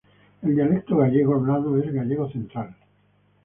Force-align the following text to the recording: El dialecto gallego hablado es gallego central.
El 0.41 0.55
dialecto 0.55 0.97
gallego 0.97 1.35
hablado 1.35 1.77
es 1.77 1.93
gallego 1.93 2.27
central. 2.27 2.75